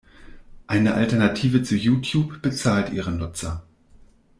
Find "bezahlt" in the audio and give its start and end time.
2.41-2.91